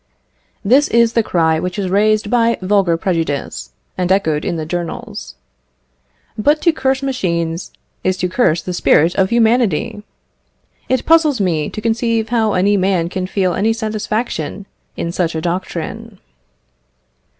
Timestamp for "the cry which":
1.13-1.77